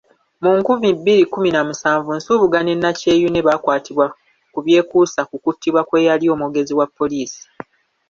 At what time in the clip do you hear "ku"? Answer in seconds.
4.53-4.59